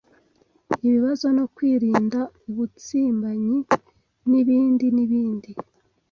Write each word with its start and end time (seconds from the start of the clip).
ibibazo, 0.85 1.25
no 1.37 1.45
kwirinda 1.55 2.19
ubutsimbanyi, 2.49 3.57
n’ibindi 4.29 4.85
n’ibindi...“ 4.95 5.51